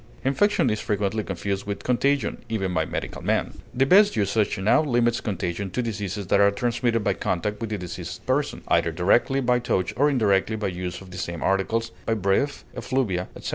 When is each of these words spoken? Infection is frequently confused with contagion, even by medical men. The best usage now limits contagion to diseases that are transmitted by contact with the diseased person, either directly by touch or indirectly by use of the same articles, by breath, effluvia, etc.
Infection 0.25 0.67
is 0.71 0.79
frequently 0.79 1.23
confused 1.23 1.67
with 1.67 1.83
contagion, 1.83 2.43
even 2.49 2.73
by 2.73 2.85
medical 2.85 3.21
men. 3.21 3.59
The 3.71 3.85
best 3.85 4.15
usage 4.15 4.57
now 4.57 4.81
limits 4.81 5.21
contagion 5.21 5.69
to 5.69 5.83
diseases 5.83 6.25
that 6.25 6.39
are 6.39 6.49
transmitted 6.49 7.01
by 7.03 7.13
contact 7.13 7.61
with 7.61 7.69
the 7.69 7.77
diseased 7.77 8.25
person, 8.25 8.63
either 8.67 8.91
directly 8.91 9.41
by 9.41 9.59
touch 9.59 9.93
or 9.95 10.09
indirectly 10.09 10.55
by 10.55 10.69
use 10.69 11.01
of 11.01 11.11
the 11.11 11.19
same 11.19 11.43
articles, 11.43 11.91
by 12.07 12.15
breath, 12.15 12.63
effluvia, 12.75 13.27
etc. 13.35 13.49